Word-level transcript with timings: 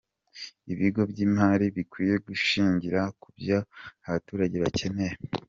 Ibigo 0.73 1.01
by’imari 1.11 1.65
bikwiye 1.75 2.15
gushingira 2.27 2.99
ku 3.21 3.27
byo 3.37 3.59
abaturage 4.07 4.55
bakeneye. 4.63 5.15